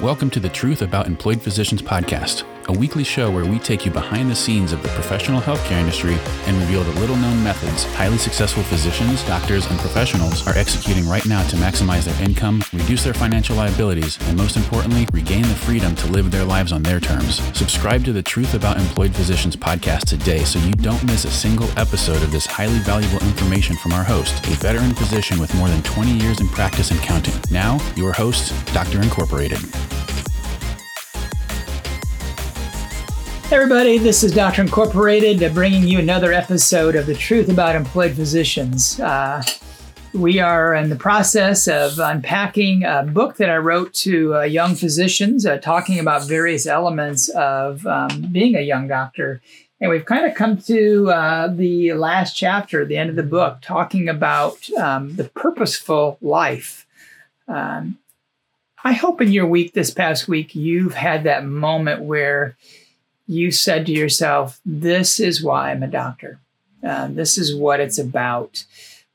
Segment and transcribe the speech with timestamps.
[0.00, 3.90] Welcome to the Truth About Employed Physicians podcast, a weekly show where we take you
[3.90, 6.16] behind the scenes of the professional healthcare industry
[6.46, 11.26] and reveal the little known methods highly successful physicians, doctors, and professionals are executing right
[11.26, 15.94] now to maximize their income, reduce their financial liabilities, and most importantly, regain the freedom
[15.96, 17.40] to live their lives on their terms.
[17.56, 21.68] Subscribe to the Truth About Employed Physicians podcast today so you don't miss a single
[21.78, 25.82] episode of this highly valuable information from our host, a veteran physician with more than
[25.82, 27.34] 20 years in practice and counting.
[27.50, 29.60] Now, your host, Doctor Incorporated.
[33.52, 38.12] Everybody, this is Doctor Incorporated uh, bringing you another episode of The Truth About Employed
[38.12, 38.98] Physicians.
[38.98, 39.42] Uh,
[40.14, 44.74] we are in the process of unpacking a book that I wrote to uh, young
[44.74, 49.42] physicians, uh, talking about various elements of um, being a young doctor.
[49.82, 53.58] And we've kind of come to uh, the last chapter, the end of the book,
[53.60, 56.86] talking about um, the purposeful life.
[57.46, 57.98] Um,
[58.82, 62.56] I hope in your week, this past week, you've had that moment where
[63.26, 66.38] you said to yourself, This is why I'm a doctor.
[66.82, 68.64] Uh, this is what it's about.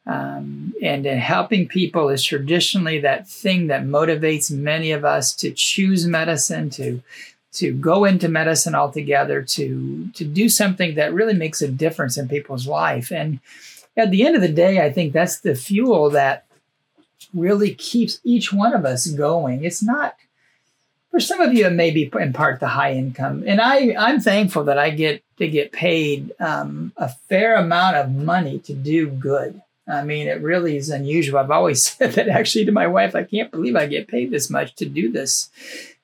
[0.05, 5.52] Um, and in helping people is traditionally that thing that motivates many of us to
[5.52, 7.02] choose medicine, to
[7.53, 12.30] to go into medicine altogether, to to do something that really makes a difference in
[12.30, 13.11] people's life.
[13.11, 13.39] And
[13.97, 16.45] at the end of the day, I think that's the fuel that
[17.33, 19.66] really keeps each one of us going.
[19.66, 20.16] It's not
[21.11, 24.19] for some of you, it may be in part the high income, and I I'm
[24.19, 29.08] thankful that I get to get paid um, a fair amount of money to do
[29.08, 29.61] good.
[29.88, 31.39] I mean, it really is unusual.
[31.39, 33.16] I've always said that actually to my wife.
[33.16, 35.50] I can't believe I get paid this much to do this.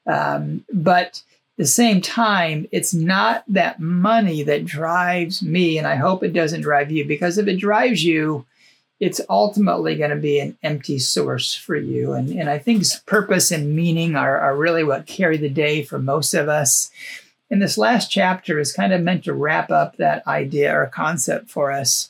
[0.05, 1.21] Um, but
[1.57, 6.33] at the same time, it's not that money that drives me, and I hope it
[6.33, 8.45] doesn't drive you because if it drives you,
[8.99, 12.13] it's ultimately going to be an empty source for you.
[12.13, 15.99] And, and I think purpose and meaning are, are really what carry the day for
[15.99, 16.91] most of us.
[17.49, 21.49] And this last chapter is kind of meant to wrap up that idea or concept
[21.49, 22.09] for us.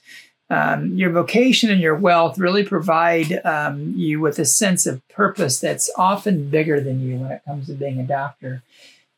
[0.50, 5.60] Um, your vocation and your wealth really provide um, you with a sense of purpose
[5.60, 8.62] that's often bigger than you when it comes to being a doctor.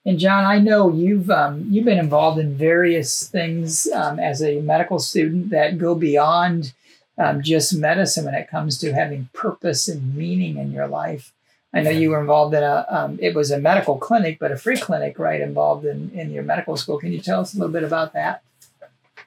[0.06, 4.62] And John, I know you've um, you've been involved in various things um, as a
[4.62, 6.74] medical student that go beyond
[7.18, 11.32] um, just medicine when it comes to having purpose and meaning in your life.
[11.74, 14.58] I know you were involved in a, um, it was a medical clinic, but a
[14.58, 15.42] free clinic, right?
[15.42, 16.98] Involved in, in your medical school.
[16.98, 18.44] Can you tell us a little bit about that?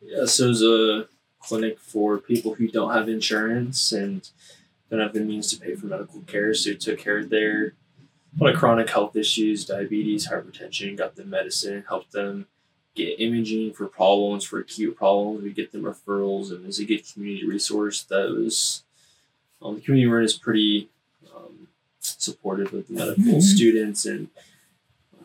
[0.01, 1.09] Yeah, so it was a
[1.41, 4.29] clinic for people who don't have insurance and
[4.91, 6.55] don't have the means to pay for medical care.
[6.55, 7.75] So it took care of their
[8.39, 12.47] a lot of chronic health issues, diabetes, hypertension, got them medicine, helped them
[12.99, 15.43] get imaging for problems, for acute problems.
[15.43, 18.83] We get them referrals, and as a good community resource, that was
[19.63, 20.89] um, the community run is pretty
[21.35, 21.69] um,
[22.01, 23.41] supportive of the medical mm-hmm.
[23.41, 24.29] students and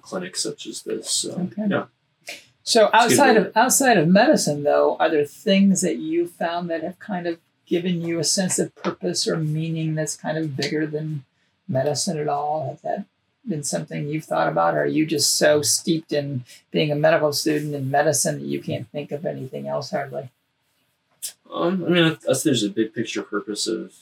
[0.01, 1.09] clinics such as this.
[1.09, 1.67] So, okay.
[1.69, 1.85] yeah.
[2.63, 6.97] So outside of outside of medicine, though, are there things that you found that have
[7.00, 11.25] kind of given you a sense of purpose or meaning that's kind of bigger than
[11.67, 12.69] medicine at all?
[12.69, 13.05] Have that
[13.47, 17.33] been something you've thought about, or are you just so steeped in being a medical
[17.33, 20.29] student in medicine that you can't think of anything else hardly?
[21.51, 23.93] Um, I mean, I, I there's a big picture purpose of,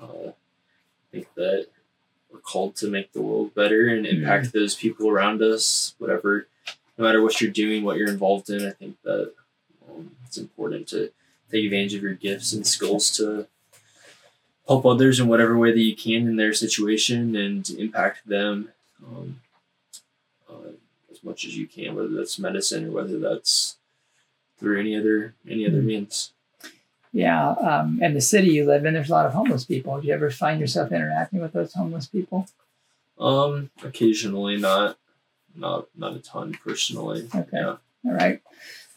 [0.00, 1.66] uh, I think that
[2.32, 4.18] we're called to make the world better and mm-hmm.
[4.18, 4.58] impact mm-hmm.
[4.58, 6.46] those people around us, whatever,
[6.96, 8.66] no matter what you're doing, what you're involved in.
[8.66, 9.32] I think that
[9.88, 11.10] um, it's important to
[11.50, 13.46] take advantage of your gifts and skills to
[14.68, 18.68] help others in whatever way that you can in their situation and impact them
[19.06, 19.40] um,
[20.48, 20.72] uh,
[21.10, 23.76] as much as you can, whether that's medicine or whether that's
[24.58, 25.86] through any other any other hmm.
[25.86, 26.32] means.
[27.12, 30.00] Yeah, um, and the city you live in, there's a lot of homeless people.
[30.00, 32.46] Do you ever find yourself interacting with those homeless people?
[33.18, 34.96] Um, occasionally, not
[35.56, 37.28] not not a ton personally.
[37.34, 37.76] Okay, yeah.
[38.04, 38.40] all right.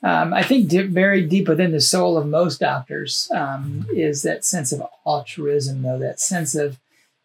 [0.04, 4.44] Um, I think dip, very deep within the soul of most doctors um, is that
[4.44, 6.78] sense of altruism, though that sense of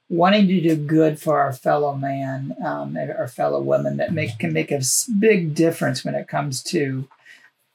[0.08, 4.52] wanting to do good for our fellow man, um, our fellow women that make can
[4.52, 4.81] make a
[5.19, 7.08] big difference when it comes to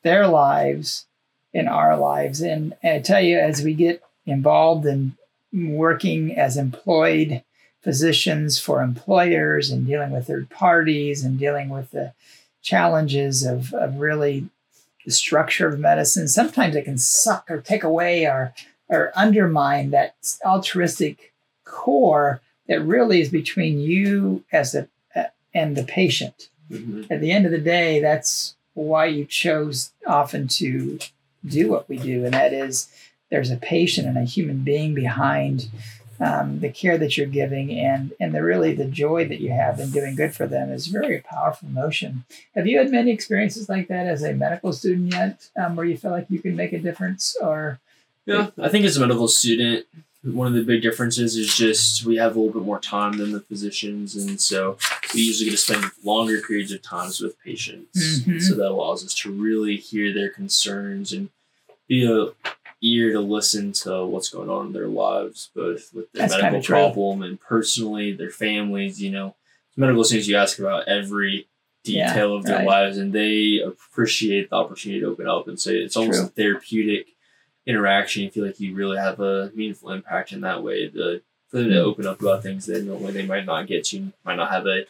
[0.01, 1.05] their lives
[1.53, 2.41] in our lives.
[2.41, 5.15] And, I tell you, as we get involved in
[5.53, 7.43] working as employed
[7.81, 12.13] physicians for employers and dealing with third parties and dealing with the
[12.61, 14.49] challenges of, of really
[15.05, 18.53] the structure of medicine, sometimes it can suck or take away or,
[18.87, 20.15] or undermine that
[20.45, 21.32] altruistic
[21.65, 24.87] core that really is between you as a
[25.53, 26.49] and the patient.
[26.71, 27.03] Mm-hmm.
[27.11, 30.97] At the end of the day, that's why you chose often to
[31.45, 32.87] do what we do, and that is
[33.29, 35.69] there's a patient and a human being behind
[36.19, 39.79] um, the care that you're giving and and the really the joy that you have
[39.79, 42.23] in doing good for them is very powerful emotion.
[42.55, 45.97] Have you had many experiences like that as a medical student yet, um, where you
[45.97, 47.35] feel like you can make a difference?
[47.41, 47.79] Or
[48.25, 49.85] yeah, I think as a medical student,
[50.23, 53.31] one of the big differences is just we have a little bit more time than
[53.33, 54.77] the physicians, and so
[55.13, 58.21] we usually get to spend longer periods of times with patients.
[58.21, 58.41] Mhm.
[58.41, 61.29] So that allows us to really hear their concerns and
[61.87, 62.29] be a
[62.81, 66.61] ear to listen to what's going on in their lives, both with their That's medical
[66.61, 66.73] true.
[66.75, 69.01] problem and personally, their families.
[69.01, 69.35] You know,
[69.77, 71.47] medical students, you ask about every
[71.85, 72.67] Yeah, detail of their right.
[72.67, 77.12] lives, and they appreciate the opportunity to open up and say it's almost therapeutic
[77.65, 78.23] interaction.
[78.23, 80.87] You feel like you really have a meaningful impact in that way.
[80.87, 81.83] The for them to Mm.
[81.85, 84.85] open up about things that normally they might not get to, might not have a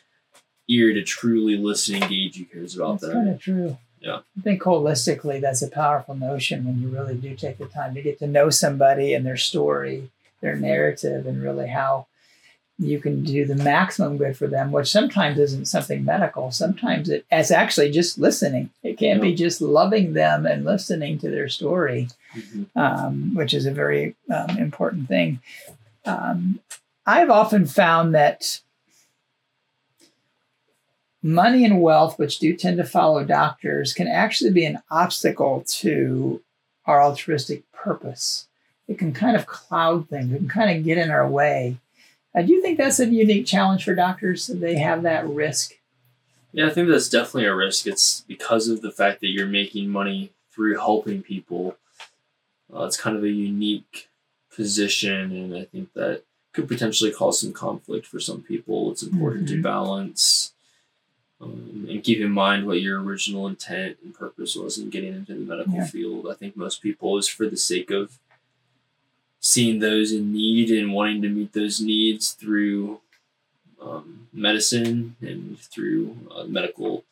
[0.70, 3.14] ear to truly listen, and engage, who cares about That's them.
[3.26, 3.78] kind of true.
[4.00, 4.20] Yeah.
[4.38, 8.02] I think holistically, that's a powerful notion when you really do take the time to
[8.02, 10.10] get to know somebody and their story,
[10.42, 12.08] their narrative, and really how
[12.84, 16.52] you can do the maximum good for them, which sometimes isn't something medical.
[16.52, 18.70] Sometimes it, it's actually just listening.
[18.84, 22.66] It can be just loving them and listening to their story Mhm.
[22.76, 25.40] um, which is a very um, important thing.
[26.04, 26.60] Um,
[27.06, 28.60] I've often found that
[31.22, 36.42] money and wealth, which do tend to follow doctors, can actually be an obstacle to
[36.86, 38.48] our altruistic purpose.
[38.88, 41.78] It can kind of cloud things, it can kind of get in our way.
[42.36, 44.48] Uh, do you think that's a unique challenge for doctors?
[44.48, 45.74] that They have that risk.
[46.52, 47.88] Yeah, I think that's definitely a risk.
[47.88, 51.78] It's because of the fact that you're making money through helping people.
[52.74, 54.10] Uh, it's kind of a unique
[54.56, 58.92] position, and I think that could potentially cause some conflict for some people.
[58.92, 59.64] It's important to Mhm.
[59.64, 60.52] balance
[61.42, 65.34] um, and keep in mind what your original intent and purpose was in getting into
[65.34, 65.88] the medical Yeah.
[65.88, 66.26] field.
[66.32, 68.18] I think most people is for the sake of
[69.44, 73.02] seeing those in need and wanting to meet those needs through
[73.82, 77.04] um, medicine and through uh, medical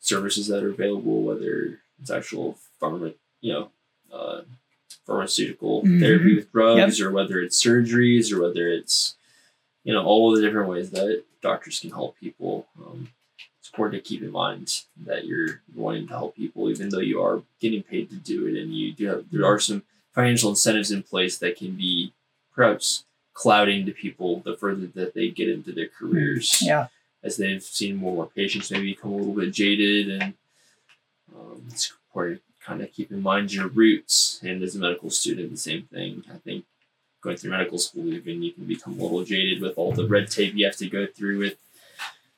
[0.00, 3.12] services that are available, whether it's actual pharma,
[3.42, 3.70] you know,
[4.10, 4.40] uh,
[5.06, 6.00] pharmaceutical Mhm.
[6.00, 9.16] therapy with drugs, or whether it's surgeries, or whether it's
[9.84, 12.66] you know all the different ways that doctors can help people.
[12.78, 13.08] Um,
[13.60, 17.22] it's important to keep in mind that you're wanting to help people, even though you
[17.22, 19.82] are getting paid to do it, and you do have there are some
[20.12, 22.12] financial incentives in place that can be
[22.54, 26.60] perhaps clouding to people the further that they get into their careers.
[26.62, 26.88] Yeah.
[27.22, 30.34] as they've seen more and more patients maybe become a little bit jaded and
[31.34, 34.40] um, it's important to kind of keep in mind your roots.
[34.42, 36.24] And as a medical student the same thing.
[36.32, 36.64] I think
[37.20, 40.30] going through medical school even you can become a little jaded with all the red
[40.30, 41.56] tape you have to go through with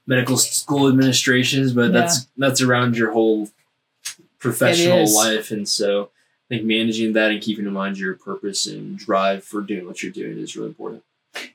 [0.06, 3.50] medical school administrations but that's that's around your whole
[4.40, 5.52] professional life.
[5.52, 6.10] And so
[6.50, 10.12] think managing that and keeping in mind your purpose and drive for doing what you're
[10.12, 11.02] doing is really important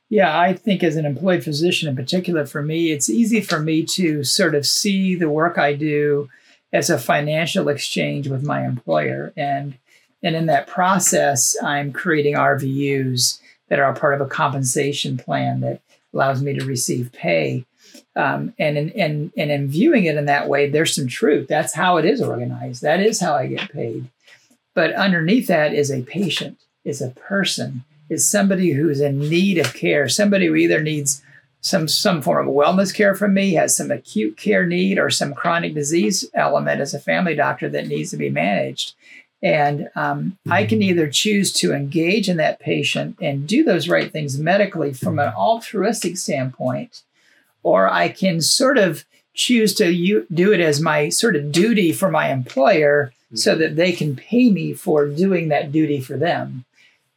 [0.09, 3.83] Yeah, I think as an employed physician in particular, for me, it's easy for me
[3.87, 6.29] to sort of see the work I do
[6.71, 9.33] as a financial exchange with my employer.
[9.35, 9.77] And,
[10.23, 15.81] and in that process, I'm creating RVUs that are part of a compensation plan that
[16.13, 17.65] allows me to receive pay.
[18.15, 21.47] Um, and, in, and, and in viewing it in that way, there's some truth.
[21.47, 22.81] That's how it is organized.
[22.81, 24.09] That is how I get paid.
[24.75, 29.73] But underneath that is a patient, is a person, is somebody who's in need of
[29.73, 31.23] care, somebody who either needs
[31.61, 35.33] some some form of wellness care from me, has some acute care need, or some
[35.33, 38.93] chronic disease element as a family doctor that needs to be managed.
[39.41, 44.11] And um, I can either choose to engage in that patient and do those right
[44.11, 47.01] things medically from an altruistic standpoint,
[47.63, 51.91] or I can sort of choose to u- do it as my sort of duty
[51.91, 56.65] for my employer so that they can pay me for doing that duty for them.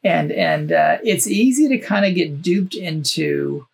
[0.02, 3.66] And and uh, it's easy to kind of get duped into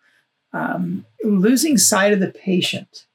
[0.53, 3.05] um, losing sight of the patient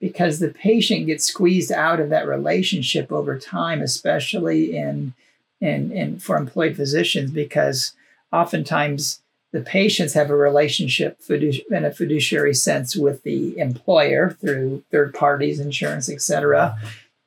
[0.00, 5.14] because the patient gets squeezed out of that relationship over time, especially in
[5.60, 7.94] in, in for employed physicians, because
[8.32, 15.14] oftentimes the patients have a relationship in a fiduciary sense with the employer through third
[15.14, 16.76] parties, insurance, et cetera.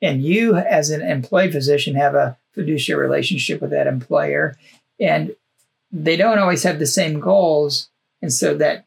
[0.02, 4.56] And you, as an employed physician, have a fiduciary relationship with that employer.
[5.00, 5.34] And
[5.92, 7.88] they don't always have the same goals.
[8.20, 8.84] And so that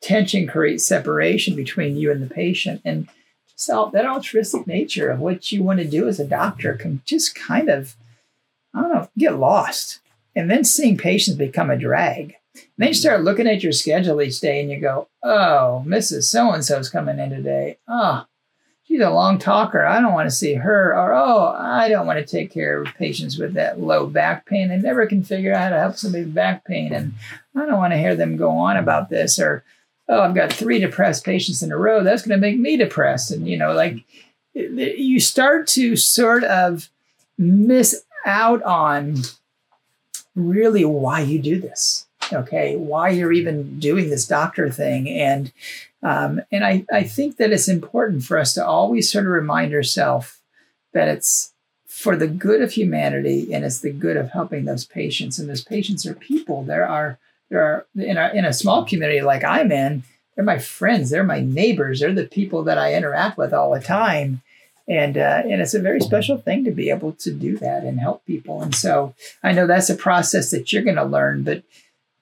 [0.00, 2.82] tension creates separation between you and the patient.
[2.84, 3.08] And
[3.54, 7.34] so that altruistic nature of what you want to do as a doctor can just
[7.34, 7.96] kind of
[8.74, 10.00] i don't know get lost.
[10.34, 12.36] And then seeing patients become a drag.
[12.54, 16.24] And then you start looking at your schedule each day and you go oh mrs
[16.24, 17.78] so and so's coming in today.
[17.88, 18.35] Oh she
[18.96, 19.84] she's a long talker.
[19.84, 20.96] I don't want to see her.
[20.96, 24.68] Or, oh, I don't want to take care of patients with that low back pain.
[24.68, 26.94] They never can figure out how to help somebody with back pain.
[26.94, 27.12] And
[27.54, 29.38] I don't want to hear them go on about this.
[29.38, 29.64] Or,
[30.08, 32.02] oh, I've got three depressed patients in a row.
[32.02, 33.30] That's going to make me depressed.
[33.30, 34.02] And, you know, like
[34.54, 36.88] you start to sort of
[37.36, 39.16] miss out on
[40.34, 42.06] really why you do this.
[42.32, 42.76] Okay.
[42.76, 45.06] Why you're even doing this doctor thing.
[45.10, 45.52] And,
[46.06, 49.74] um, and I, I think that it's important for us to always sort of remind
[49.74, 50.38] ourselves
[50.92, 51.52] that it's
[51.84, 55.40] for the good of humanity and it's the good of helping those patients.
[55.40, 56.62] And those patients are people.
[56.62, 57.18] There are
[57.50, 60.04] there are in a, in a small community like I'm in,
[60.36, 63.80] they're my friends, they're my neighbors, they're the people that I interact with all the
[63.80, 64.42] time.
[64.86, 67.98] And uh, and it's a very special thing to be able to do that and
[67.98, 68.62] help people.
[68.62, 71.64] And so I know that's a process that you're going to learn, but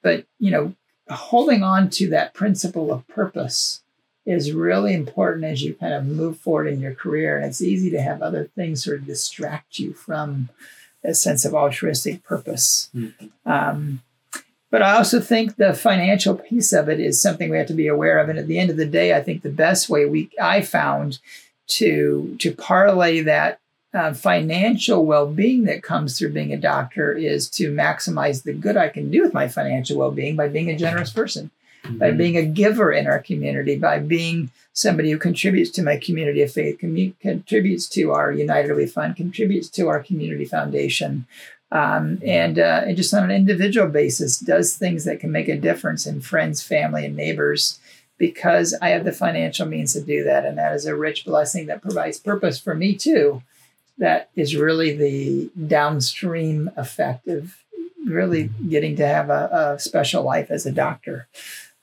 [0.01, 0.73] but you know,
[1.09, 3.81] holding on to that principle of purpose
[4.25, 7.37] is really important as you kind of move forward in your career.
[7.37, 10.49] And it's easy to have other things sort of distract you from
[11.03, 12.89] a sense of altruistic purpose.
[12.95, 13.27] Mm-hmm.
[13.45, 14.01] Um,
[14.71, 17.87] but I also think the financial piece of it is something we have to be
[17.87, 18.27] aware of.
[18.27, 21.19] And at the end of the day, I think the best way we I found
[21.67, 23.59] to to parlay that
[23.95, 28.89] uh, financial well-being that comes through being a doctor is to maximize the good I
[28.89, 31.49] can do with my financial well-being by being a generous person,
[31.83, 31.97] mm-hmm.
[31.97, 36.41] by being a giver in our community, by being somebody who contributes to my community
[36.41, 41.25] of faith, commu- contributes to our United Way Fund, contributes to our community foundation,
[41.71, 45.57] um, and, uh, and just on an individual basis does things that can make a
[45.57, 47.79] difference in friends, family, and neighbors
[48.17, 50.45] because I have the financial means to do that.
[50.45, 53.41] And that is a rich blessing that provides purpose for me too.
[53.97, 57.55] That is really the downstream effect of
[58.05, 61.27] really getting to have a, a special life as a doctor.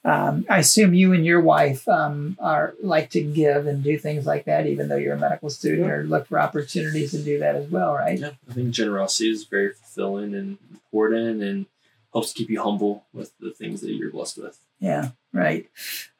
[0.04, 4.26] Um, I assume you and your wife um, are like to give and do things
[4.26, 7.54] like that, even though you're a medical student, or look for opportunities to do that
[7.54, 8.19] as well, right?
[8.19, 11.66] Yeah, I think generosity is very fulfilling and important, and
[12.12, 14.59] helps keep you humble with the things that you're blessed with.
[14.81, 15.69] Yeah, right.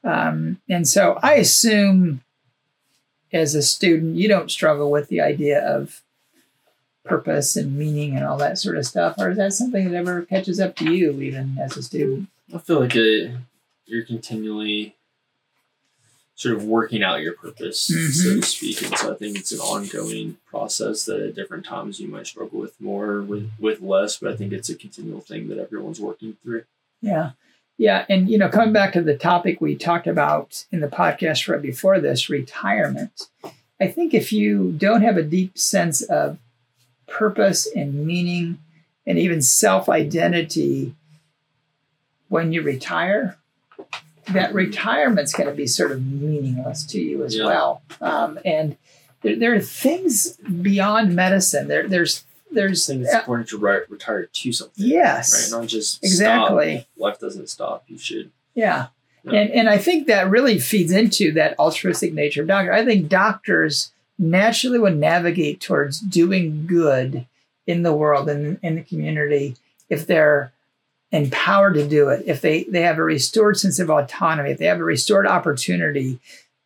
[0.05, 2.23] Um, and so I assume,
[3.33, 6.03] as a student, you don't struggle with the idea of
[7.05, 10.23] purpose and meaning and all that sort of stuff, or is that something that ever
[10.23, 12.29] catches up to you, even as a student?
[12.55, 13.33] I feel like it
[13.87, 14.95] you're continually
[16.35, 18.11] sort of working out your purpose, mm-hmm.
[18.11, 18.83] so to speak.
[18.83, 22.59] And so I think it's an ongoing process that at different times you might struggle
[22.59, 26.37] with more, with with less, but I think it's a continual thing that everyone's working
[26.43, 26.65] through.
[27.01, 27.33] Yeah.
[27.83, 28.07] Yeah.
[28.09, 31.61] And you know, coming back to the topic we talked about in the podcast right
[31.61, 33.27] before this, retirement.
[33.81, 36.39] I think if you don't have a deep sense of
[37.09, 38.61] purpose and meaning
[39.05, 40.95] and even self-identity
[42.29, 43.37] when you retire,
[44.29, 47.47] that retirement's going to be sort of meaningless to you as yeah.
[47.47, 47.83] well.
[48.01, 48.77] Um, and
[49.23, 51.67] there, there, are things beyond medicine.
[51.67, 52.23] There, there's
[52.53, 54.85] there's things uh, important to re- retire to something.
[54.85, 55.61] Yes, right.
[55.61, 56.79] Not just exactly.
[56.79, 56.89] Stop.
[56.97, 57.85] Life doesn't stop.
[57.89, 58.31] You should.
[58.55, 58.89] Yeah.
[59.25, 59.41] yeah.
[59.41, 62.73] And and I think that really feeds into that altruistic nature of doctor.
[62.73, 67.27] I think doctors naturally would navigate towards doing good
[67.67, 69.57] in the world and in the community
[69.89, 70.53] if they're
[71.13, 74.65] empowered to do it, if they, they have a restored sense of autonomy, if they
[74.65, 76.19] have a restored opportunity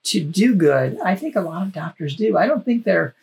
[0.04, 2.38] to do good, I think a lot of doctors do.
[2.38, 3.14] I don't think they're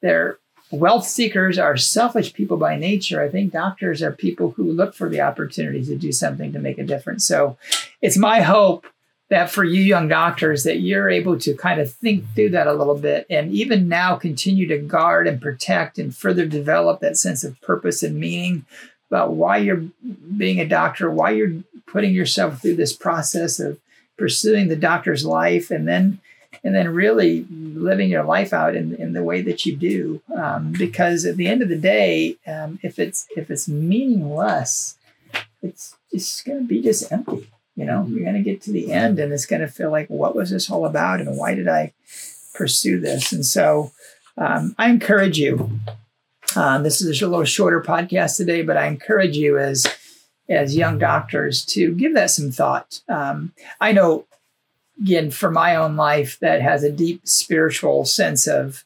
[0.00, 0.38] they're
[0.72, 3.22] wealth seekers are selfish people by nature.
[3.22, 6.78] I think doctors are people who look for the opportunity to do something to make
[6.78, 7.26] a difference.
[7.26, 7.58] So
[8.00, 8.86] it's my hope
[9.28, 12.74] that for you young doctors that you're able to kind of think through that a
[12.74, 17.44] little bit and even now continue to guard and protect and further develop that sense
[17.44, 18.64] of purpose and meaning
[19.10, 19.84] about why you're
[20.36, 23.78] being a doctor, why you're putting yourself through this process of
[24.16, 26.18] pursuing the doctor's life, and then
[26.64, 30.22] and then really living your life out in, in the way that you do.
[30.34, 34.96] Um, because at the end of the day, um, if it's if it's meaningless,
[35.62, 37.48] it's just going to be just empty.
[37.74, 40.08] You know, you're going to get to the end, and it's going to feel like,
[40.08, 41.94] what was this all about, and why did I
[42.54, 43.32] pursue this?
[43.32, 43.92] And so,
[44.36, 45.80] um, I encourage you
[46.56, 49.86] um, this is a little shorter podcast today, but I encourage you as
[50.48, 53.00] as young doctors to give that some thought.
[53.08, 54.26] Um, I know,
[55.00, 58.84] again, for my own life, that has a deep spiritual sense of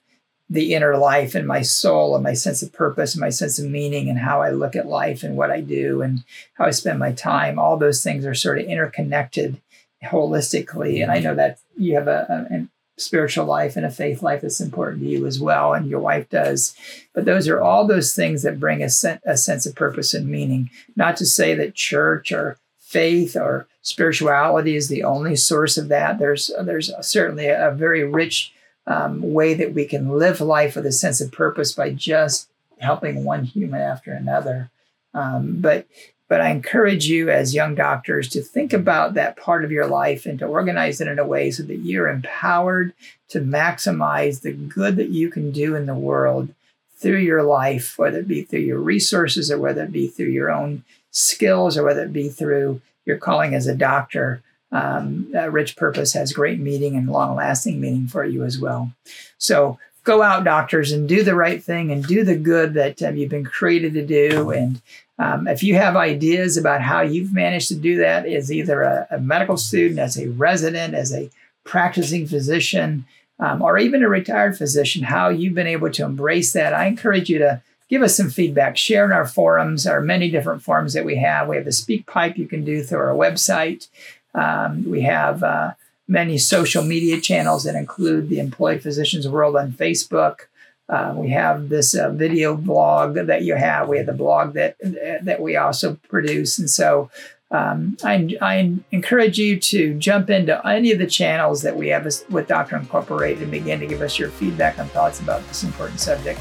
[0.49, 3.69] the inner life and my soul and my sense of purpose and my sense of
[3.69, 6.23] meaning and how I look at life and what I do and
[6.55, 7.59] how I spend my time.
[7.59, 9.61] All those things are sort of interconnected
[10.05, 11.03] holistically.
[11.03, 11.25] And I mm-hmm.
[11.25, 12.67] know that you have a, a,
[12.99, 16.31] spiritual life and a faith life that's important to you as well, and your wife
[16.31, 16.75] does.
[17.13, 20.27] But those are all those things that bring a, sen- a sense of purpose and
[20.27, 20.71] meaning.
[20.97, 22.57] Not to say that church or
[22.87, 26.21] faith or spirituality is the only source of that.
[26.21, 28.53] There's there's certainly a, very rich
[28.87, 33.25] um, way that we can live life with a sense of purpose by just helping
[33.25, 34.71] one human after another.
[35.15, 35.87] Um, but
[36.29, 40.25] but I encourage you as young doctors to think about that part of your life
[40.25, 42.93] and to organize it in a way so that you're empowered
[43.29, 46.55] to maximize the good that you can do in the world
[46.97, 50.51] through your life, whether it be through your resources or whether it be through your
[50.51, 54.43] own skills or whether it be through your calling as a doctor.
[54.73, 58.91] Um, rich purpose has great meaning and long lasting meaning for you as well.
[59.39, 63.17] So go out, doctors, and do the right thing and do the good that um,
[63.17, 64.51] you've been created to do.
[64.51, 64.81] And
[65.19, 69.07] um, if you have ideas about how you've managed to do that as either a,
[69.11, 71.31] a medical student, as a resident, as a
[71.65, 73.05] practicing physician,
[73.39, 77.29] um, or even a retired physician, how you've been able to embrace that, I encourage
[77.29, 78.77] you to give us some feedback.
[78.77, 81.49] Share in our forums, our many different forums that we have.
[81.49, 83.89] We have the SpeakPipe you can do through our website.
[84.35, 85.73] Um, we have uh,
[86.09, 90.41] many social media channels that include the Employed Physicians World on Facebook.
[90.89, 93.89] Uh, we have this uh, video blog that you have.
[93.89, 94.77] We have the blog that
[95.23, 97.11] that we also produce, and so
[97.51, 102.05] um, I, I, encourage you to jump into any of the channels that we have
[102.29, 106.01] with Doctor Incorporated and begin to give us your feedback and thoughts about this important
[106.01, 106.41] subject.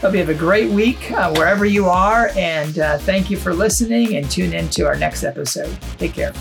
[0.00, 3.52] Hope you have a great week uh, wherever you are, and uh, thank you for
[3.52, 4.16] listening.
[4.16, 5.76] And tune in to our next episode.
[5.98, 6.32] Take care.